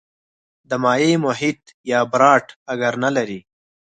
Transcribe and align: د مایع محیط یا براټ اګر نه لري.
د 0.69 0.71
مایع 0.83 1.13
محیط 1.25 1.61
یا 1.91 1.99
براټ 2.11 2.47
اګر 2.71 2.93
نه 3.03 3.09
لري. 3.15 3.39